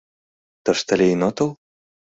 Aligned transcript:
Тыште 0.63 0.93
лийын 0.99 1.21
отыл? 1.29 1.49